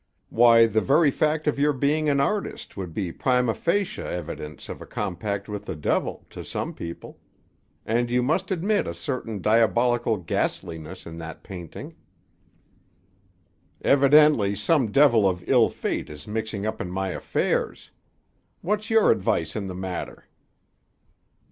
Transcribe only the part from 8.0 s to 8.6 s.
you must